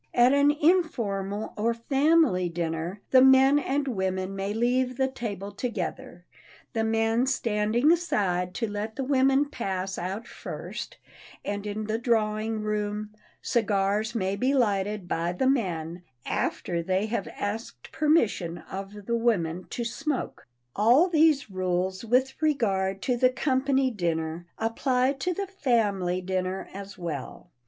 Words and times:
At 0.15 0.33
an 0.33 0.49
informal 0.49 1.53
or 1.55 1.75
family 1.75 2.49
dinner, 2.49 3.01
the 3.11 3.21
men 3.21 3.59
and 3.59 3.87
women 3.87 4.35
may 4.35 4.51
leave 4.51 4.97
the 4.97 5.07
table 5.07 5.51
together, 5.51 6.25
the 6.73 6.83
men 6.83 7.27
standing 7.27 7.91
aside 7.91 8.55
to 8.55 8.67
let 8.67 8.95
the 8.95 9.03
women 9.03 9.45
pass 9.45 9.99
out 9.99 10.27
first, 10.27 10.97
and 11.45 11.67
in 11.67 11.83
the 11.83 11.99
drawing 11.99 12.61
room 12.61 13.13
cigars 13.43 14.15
may 14.15 14.35
be 14.35 14.55
lighted 14.55 15.07
by 15.07 15.33
the 15.33 15.45
men 15.47 16.01
after 16.25 16.81
they 16.81 17.05
have 17.05 17.27
asked 17.37 17.91
permission 17.91 18.57
of 18.57 19.05
the 19.05 19.15
women 19.15 19.65
to 19.69 19.83
smoke. 19.85 20.47
All 20.75 21.09
these 21.09 21.51
rules 21.51 22.03
with 22.03 22.41
regard 22.41 23.03
to 23.03 23.15
the 23.17 23.29
company 23.29 23.91
dinner 23.91 24.47
apply 24.57 25.13
to 25.19 25.31
the 25.31 25.45
family 25.45 26.21
dinner 26.21 26.69
as 26.73 26.97
well. 26.97 27.51